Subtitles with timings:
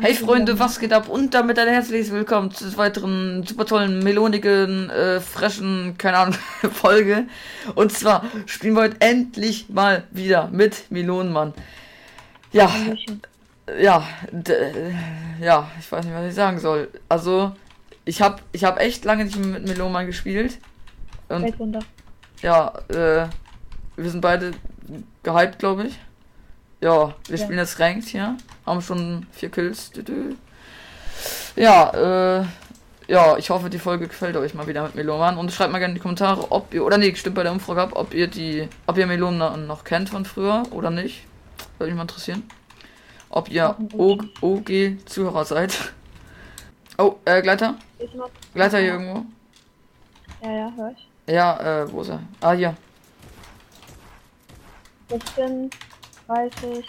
[0.00, 1.08] Hey Freunde, was geht ab?
[1.08, 6.34] Und damit ein herzliches Willkommen zu weiteren super tollen, melonigen, äh, frischen, keine Ahnung,
[6.72, 7.24] Folge.
[7.74, 11.54] Und zwar spielen wir heute endlich mal wieder mit Melonenmann.
[12.52, 12.70] Ja,
[13.78, 14.06] ja,
[15.40, 16.88] ja, ich weiß nicht, was ich sagen soll.
[17.08, 17.52] Also,
[18.04, 20.58] ich habe ich hab echt lange nicht mehr mit Melonenmann gespielt.
[21.28, 21.80] Und Weltwunder.
[22.42, 23.26] ja, äh,
[23.96, 24.52] wir sind beide
[25.22, 25.98] gehypt, glaube ich.
[26.80, 27.44] Ja, wir Ja.
[27.44, 28.36] spielen jetzt Ranked hier.
[28.68, 29.90] Haben schon vier Kills.
[31.56, 32.44] Ja, äh,
[33.08, 35.38] ja, ich hoffe, die Folge gefällt euch mal wieder mit Meloman.
[35.38, 37.80] Und schreibt mal gerne in die Kommentare, ob ihr, oder nee, stimmt bei der Umfrage
[37.80, 41.24] ab, ob ihr die, ob ihr Meloman noch kennt von früher oder nicht.
[41.78, 42.42] Würde mich mal interessieren.
[43.30, 45.74] Ob ihr O- OG-Zuhörer seid.
[47.00, 47.76] Oh, äh, Gleiter?
[48.54, 49.24] Gleiter hier irgendwo?
[50.42, 51.32] Ja, ja, hör ich.
[51.32, 52.18] Ja, äh, wo ist er?
[52.40, 52.74] Ah, hier.
[55.08, 55.70] 16,
[56.26, 56.84] 30.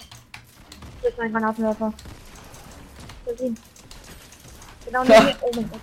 [1.01, 1.93] Das ist mein Granatenwerfer.
[3.25, 3.57] Für ihn.
[4.85, 5.35] Genau neben mir.
[5.41, 5.79] Oh mein Gott.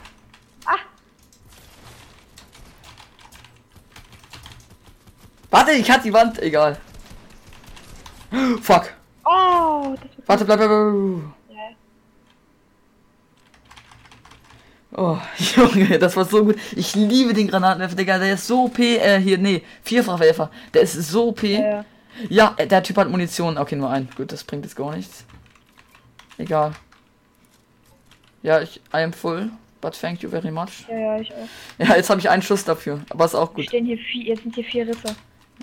[0.66, 0.78] Ah!
[5.50, 6.38] Warte, ich hatte die Wand.
[6.42, 6.78] Egal.
[8.60, 8.92] Fuck.
[9.24, 9.94] Oh.
[10.26, 11.36] Warte, bleib, bleib, bleib.
[14.98, 15.18] Oh,
[15.56, 16.56] Junge, das war so gut.
[16.74, 18.18] Ich liebe den Granatenwerfer, Digga.
[18.18, 18.78] Der ist so OP.
[18.78, 20.50] Äh, hier, nee, Vierfachwerfer.
[20.72, 21.42] Der ist so OP.
[21.42, 21.84] Ja, ja.
[22.28, 23.58] Ja, äh, der Typ hat Munition.
[23.58, 24.08] Okay, nur ein.
[24.16, 25.24] Gut, das bringt jetzt gar nichts.
[26.38, 26.72] Egal.
[28.42, 29.50] Ja, ich, I am full.
[29.80, 30.86] But thank you very much.
[30.88, 31.48] Ja, ja, ich auch.
[31.78, 33.00] Ja, jetzt habe ich einen Schuss dafür.
[33.10, 33.64] Aber ist auch Wir gut.
[33.66, 35.14] stehen hier vier, jetzt sind hier vier Risse.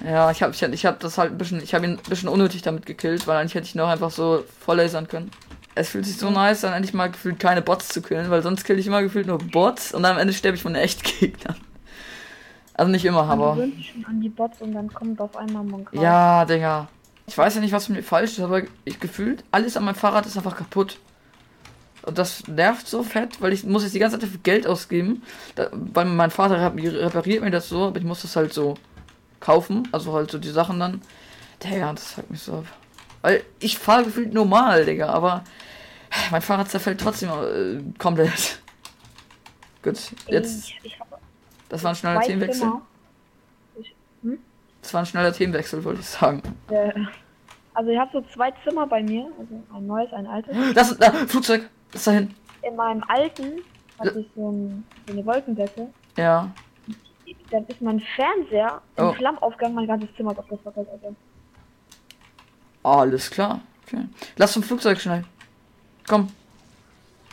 [0.04, 2.30] Ja, ich habe ich, ich hab das halt ein bisschen, ich habe ihn ein bisschen
[2.30, 5.32] unnötig damit gekillt, weil eigentlich hätte ich noch einfach so voll lasern können.
[5.76, 8.64] Es fühlt sich so nice, dann endlich mal gefühlt keine Bots zu killen, weil sonst
[8.64, 11.56] kill ich immer gefühlt nur Bots und am Ende sterbe ich von Echtgegnern.
[12.76, 13.56] Also nicht immer, Man aber.
[13.56, 16.02] schon an die Bots und dann kommt auf einmal Monk raus.
[16.02, 16.88] Ja, Digga.
[17.28, 19.96] Ich weiß ja nicht, was mit mir falsch ist, aber ich gefühlt, alles an meinem
[19.96, 20.98] Fahrrad ist einfach kaputt.
[22.02, 25.22] Und das nervt so fett, weil ich muss jetzt die ganze Zeit dafür Geld ausgeben.
[25.56, 28.74] Da, weil mein Vater rep- repariert mir das so, aber ich muss das halt so
[29.40, 29.88] kaufen.
[29.94, 31.02] Also halt so die Sachen dann.
[31.64, 32.66] Digga, das fuckt mich so ab.
[33.22, 35.46] Weil ich fahre gefühlt normal, Digga, aber
[36.30, 38.60] mein Fahrrad zerfällt trotzdem äh, komplett.
[39.82, 41.00] Gut, jetzt, Ich, ich
[41.74, 42.62] das war ein schneller Themenwechsel.
[42.62, 42.82] Zimmer.
[43.82, 44.38] Ich, hm?
[44.80, 46.44] Das war ein schneller Themenwechsel, wollte ich sagen.
[46.70, 46.92] Äh,
[47.74, 50.56] also ich habe so zwei Zimmer bei mir, also ein neues, ein altes.
[50.76, 52.36] Das, da, Flugzeug, ist dahin.
[52.62, 53.62] In meinem alten
[53.98, 55.88] hatte ich so, ein, so eine Wolkendecke.
[56.16, 56.52] Ja.
[57.50, 59.14] Dann ist mein Fernseher im Oh.
[59.14, 60.88] Flammaufgang, mein ganzes Zimmer ist abgefackelt.
[60.92, 61.16] Also.
[62.84, 63.62] Alles klar.
[63.88, 64.06] Okay.
[64.38, 65.24] Lass zum Flugzeug schnell.
[66.08, 66.28] Komm.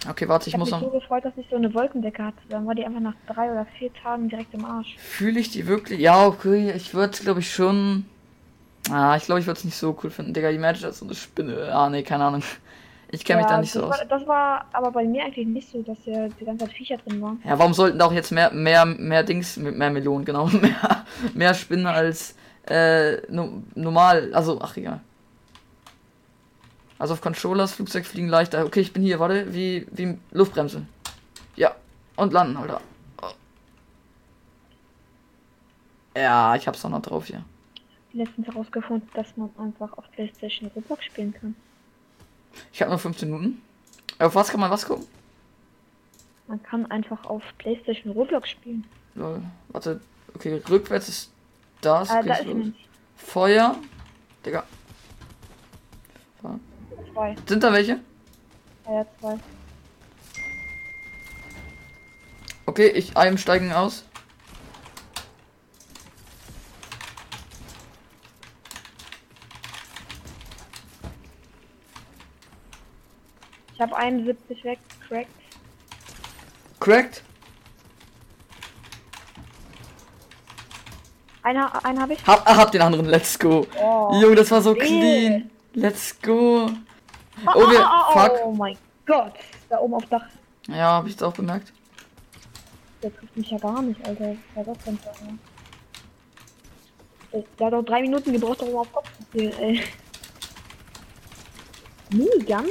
[0.09, 1.01] Okay, warte, ich Ich habe muss mich so noch.
[1.01, 2.39] gefreut, dass ich so eine Wolkendecke hatte.
[2.49, 4.97] Dann war die einfach nach drei oder vier Tagen direkt im Arsch.
[4.99, 6.01] Fühle ich die wirklich?
[6.01, 8.07] Ja, okay, ich würde, glaube ich, schon.
[8.91, 10.33] Ah, ich glaube, ich würde es nicht so cool finden.
[10.33, 11.71] Digga, die Manager ist so eine Spinne.
[11.73, 12.43] Ah, nee, keine Ahnung.
[13.13, 13.99] Ich kenne mich da nicht so das aus.
[13.99, 16.97] War, das war aber bei mir eigentlich nicht so, dass ja die ganze Zeit Viecher
[16.97, 17.43] drin waren.
[17.45, 21.55] Ja, warum sollten da auch jetzt mehr, mehr, mehr Dings, mehr Melonen, genau, mehr, mehr
[21.55, 22.37] Spinnen als
[22.69, 25.01] äh, no, normal, also, ach egal.
[27.01, 28.67] Also auf Controllers, Flugzeug fliegen leichter.
[28.67, 30.85] Okay, ich bin hier, warte, wie, wie Luftbremse.
[31.57, 31.75] Ja,
[32.17, 32.83] und landen, Alter.
[36.15, 37.43] Ja, ich hab's doch noch drauf hier.
[38.13, 41.57] Letztens herausgefunden, dass man einfach auf Playstation Roblox spielen kann.
[42.71, 43.63] Ich habe nur 15 Minuten.
[44.19, 45.07] Auf was kann man was gucken?
[46.49, 48.85] Man kann einfach auf Playstation Roblox spielen.
[49.15, 49.41] Lol.
[49.69, 50.03] Warte,
[50.35, 51.33] okay, rückwärts ist
[51.81, 52.11] das.
[52.11, 52.75] Okay, da ist.
[53.17, 53.75] Feuer.
[54.45, 54.65] Digga.
[57.13, 57.37] Zwei.
[57.47, 58.01] Sind da welche?
[58.87, 59.39] Ja, ja, zwei.
[62.67, 64.05] Okay, ich einem steigen aus.
[73.75, 74.79] Ich habe 71 weg,
[75.09, 75.29] cracked.
[76.79, 77.23] Cracked.
[81.43, 82.27] Einer, einen habe ich.
[82.27, 83.07] Hab, ah, hab den anderen.
[83.07, 83.67] Let's go.
[83.83, 84.21] Oh.
[84.21, 85.51] Junge, das war so clean.
[85.73, 86.71] Let's go.
[87.47, 87.81] Oh, Oh, wir.
[87.81, 88.33] oh, oh, Fuck.
[88.45, 88.77] oh mein
[89.07, 89.35] Gott.
[89.69, 90.27] Da oben auf Dach.
[90.69, 91.73] Ja, hab ich jetzt auch bemerkt.
[93.03, 94.37] Der trifft mich ja gar nicht, Alter.
[94.55, 94.99] War das einer?
[97.33, 99.83] Der- Der hat doch drei Minuten gebraucht, um auf Kopf zu zielen, ey.
[102.13, 102.67] Minigun?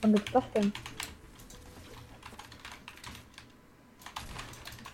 [0.00, 0.72] Wann ist das denn?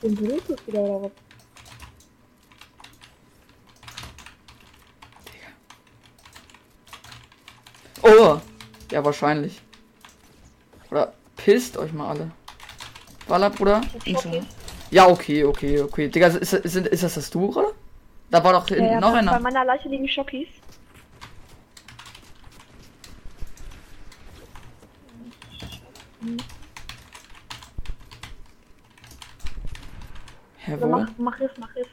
[0.03, 1.13] Den Bluetooth wieder oder was?
[8.03, 8.41] Oh.
[8.95, 9.61] Ja, wahrscheinlich.
[10.89, 12.31] Oder pisst euch mal alle.
[13.27, 13.81] Walla, Bruder.
[14.07, 14.45] Okay.
[14.93, 16.07] Ja, okay, okay, okay.
[16.07, 17.73] Digga, ist, ist, ist das das du, oder?
[18.31, 19.33] Da war doch hinten Ja, noch einer.
[19.33, 20.47] Bei meiner Leiche liegen Schockies.
[30.59, 30.87] Hä, wo?
[30.87, 31.89] mach, mach Riff, mach Riff.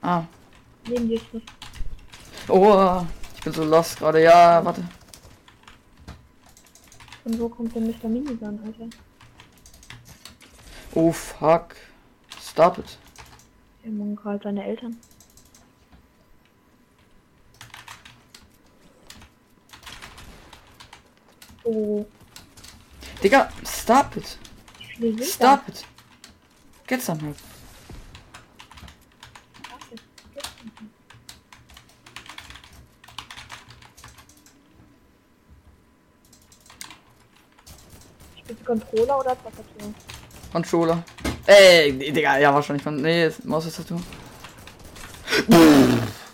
[0.00, 0.22] Ah.
[0.86, 1.42] Neben dir ist Riff.
[2.46, 3.02] Oh,
[3.34, 4.22] ich bin so lost gerade.
[4.22, 4.84] Ja, warte.
[7.28, 8.08] Von wo kommt denn Mr.
[8.08, 8.88] Minigun, Alter?
[10.94, 11.76] Oh, fuck.
[12.40, 12.96] Stop it.
[13.84, 14.96] Der Mann gerade seine Eltern.
[21.64, 22.06] Oh,
[23.22, 24.38] Digga, stop it.
[25.22, 25.84] Stop it.
[26.86, 27.36] Get some help.
[29.68, 29.74] da?
[29.74, 30.02] Was ist
[30.34, 30.44] das?
[38.38, 39.94] Spielst du Controller oder Tastatur?
[40.52, 41.02] Controller.
[41.46, 42.96] Ey, nee, Digga, ja, wahrscheinlich von.
[43.00, 43.98] Nee, ist Maustastatur.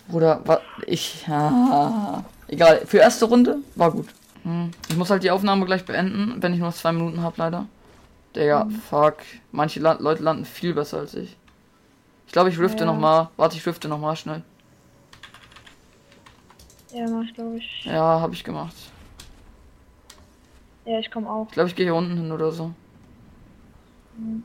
[0.09, 0.59] Bruder, was?
[0.85, 1.25] Ich.
[1.27, 2.23] Ja.
[2.47, 4.09] Egal, für erste Runde war gut.
[4.43, 4.71] Hm.
[4.89, 7.65] Ich muss halt die Aufnahme gleich beenden, wenn ich nur noch zwei Minuten habe, leider.
[8.35, 9.17] Digga, fuck.
[9.53, 11.37] Manche La Leute landen viel besser als ich.
[12.27, 12.91] Ich glaube, ich rifte Ja.
[12.91, 13.29] noch mal.
[13.37, 14.43] Warte, ich rifte noch mal schnell.
[16.93, 17.85] Ja, mach ich, glaube ich.
[17.85, 18.75] Ja, habe ich gemacht.
[20.85, 21.47] Ja, ich komme auch.
[21.47, 22.73] Ich glaube, ich gehe hier unten hin oder so.
[24.17, 24.43] Mhm.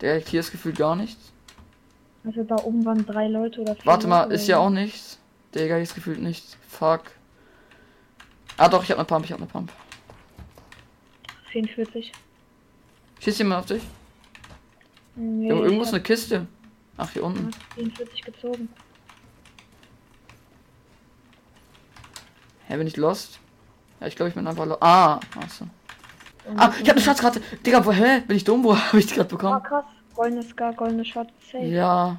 [0.00, 1.32] Der hier ist gefühlt gar nichts.
[2.24, 4.54] Also da oben waren drei Leute oder vier Warte mal, ist so.
[4.54, 5.18] auch nichts?
[5.54, 6.56] Digga, hier ist gefühlt nichts.
[6.68, 7.02] Fuck.
[8.56, 9.70] Ah doch, ich hab ne Pump, ich hab ne Pump.
[11.52, 12.12] 44.
[13.20, 13.82] Schießt jemand auf dich?
[15.16, 16.46] Nee, Irgendwo- ist eine Kiste.
[16.96, 17.46] Ach, hier unten.
[17.46, 18.68] hab 44 gezogen.
[22.74, 23.38] Hä, bin ich lost?
[24.00, 24.82] Ja, ich glaube, ich bin einfach lost.
[24.82, 25.66] Ah, achso.
[26.56, 27.40] Ah, ich hab eine Schatzkarte.
[27.64, 28.20] Digga, wo, hä?
[28.26, 28.64] Bin ich dumm?
[28.64, 29.62] Wo habe ich die gerade Ah, bekommen?
[29.62, 29.84] krass.
[30.16, 31.04] Goldene Scar, goldene.
[31.04, 31.28] Safe.
[31.58, 32.16] Ja.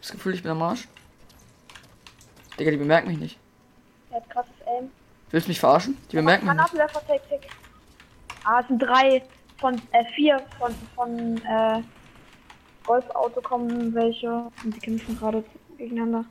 [0.00, 0.88] Das Gefühl, ich bin am Arsch.
[2.58, 3.38] Digga, die bemerken mich nicht.
[4.10, 4.90] Er hat krasses Aim.
[5.30, 5.96] Willst du mich verarschen?
[6.10, 6.74] Die bemerken mich nicht.
[8.44, 9.22] Ah, es sind drei
[9.58, 11.82] von, äh, vier von, von, äh,
[12.84, 15.44] Golfauto kommen welche und die kämpfen gerade
[15.78, 16.24] gegeneinander.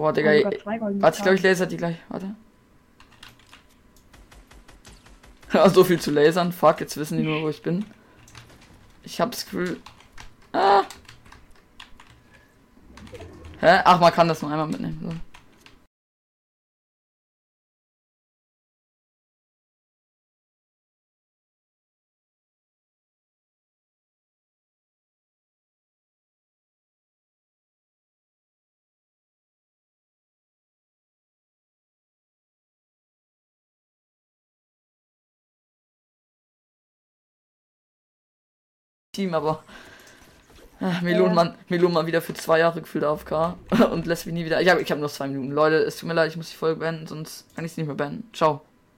[0.00, 1.96] Oh, Digga, goldene warte, ich glaube, ich laser die gleich.
[2.08, 2.34] Warte.
[5.50, 6.52] Ah, so viel zu lasern.
[6.52, 7.86] Fuck, jetzt wissen die nur, wo ich bin.
[9.02, 9.80] Ich hab das Gefühl.
[10.52, 10.82] Ah.
[13.60, 13.80] Hä?
[13.84, 15.00] Ach, man kann das nur einmal mitnehmen.
[15.02, 15.27] So.
[39.18, 39.64] Team, aber.
[40.80, 41.34] Ah, Melon, Ja.
[41.34, 43.56] Mann, Melon mal wieder für zwei Jahre gefühlt AFK
[43.90, 44.60] und lässt mich nie wieder.
[44.62, 45.50] Ich habe ich hab nur zwei Minuten.
[45.50, 47.88] Leute, es tut mir leid, ich muss die Folge beenden, sonst kann ich sie nicht
[47.88, 48.30] mehr beenden.
[48.32, 48.60] Ciao.